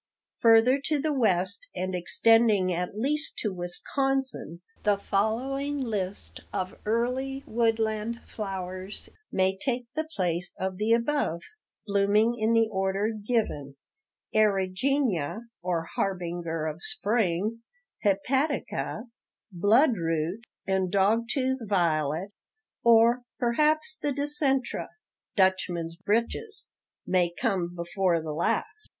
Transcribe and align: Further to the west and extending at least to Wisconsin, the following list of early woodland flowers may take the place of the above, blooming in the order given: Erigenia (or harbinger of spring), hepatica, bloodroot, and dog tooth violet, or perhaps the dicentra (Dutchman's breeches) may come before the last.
Further 0.39 0.79
to 0.85 0.99
the 0.99 1.13
west 1.13 1.67
and 1.75 1.93
extending 1.93 2.73
at 2.73 2.97
least 2.97 3.37
to 3.37 3.53
Wisconsin, 3.53 4.63
the 4.81 4.97
following 4.97 5.77
list 5.79 6.39
of 6.51 6.75
early 6.87 7.43
woodland 7.45 8.19
flowers 8.25 9.09
may 9.31 9.55
take 9.55 9.85
the 9.93 10.09
place 10.15 10.55
of 10.59 10.77
the 10.77 10.91
above, 10.91 11.43
blooming 11.85 12.35
in 12.39 12.53
the 12.53 12.67
order 12.71 13.09
given: 13.11 13.75
Erigenia 14.33 15.41
(or 15.61 15.83
harbinger 15.83 16.65
of 16.65 16.81
spring), 16.81 17.61
hepatica, 18.03 19.03
bloodroot, 19.51 20.41
and 20.65 20.91
dog 20.91 21.25
tooth 21.29 21.59
violet, 21.69 22.31
or 22.83 23.21
perhaps 23.37 23.99
the 24.01 24.11
dicentra 24.11 24.87
(Dutchman's 25.35 25.95
breeches) 25.95 26.71
may 27.05 27.31
come 27.39 27.75
before 27.75 28.19
the 28.19 28.33
last. 28.33 28.89